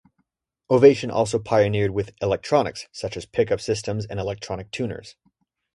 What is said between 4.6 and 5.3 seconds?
tuners.